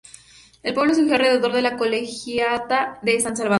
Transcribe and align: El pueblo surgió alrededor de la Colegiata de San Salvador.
El 0.63 0.73
pueblo 0.73 0.95
surgió 0.95 1.13
alrededor 1.13 1.51
de 1.53 1.61
la 1.61 1.77
Colegiata 1.77 2.97
de 3.03 3.19
San 3.19 3.37
Salvador. 3.37 3.49